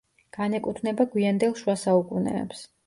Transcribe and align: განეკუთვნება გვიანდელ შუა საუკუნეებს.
განეკუთვნება 0.37 1.07
გვიანდელ 1.13 1.57
შუა 1.63 1.81
საუკუნეებს. 1.87 2.71